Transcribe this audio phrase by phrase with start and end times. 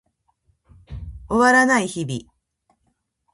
[1.29, 2.21] 終わらない日々